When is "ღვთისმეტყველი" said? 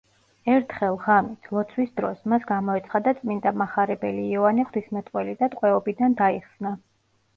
4.71-5.37